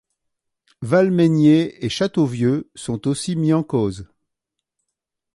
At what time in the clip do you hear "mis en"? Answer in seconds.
3.35-3.61